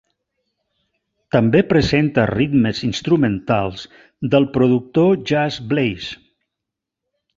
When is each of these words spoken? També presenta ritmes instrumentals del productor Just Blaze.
També 1.35 1.61
presenta 1.73 2.23
ritmes 2.31 2.81
instrumentals 2.87 3.83
del 4.37 4.49
productor 4.57 5.15
Just 5.33 5.63
Blaze. 5.75 6.19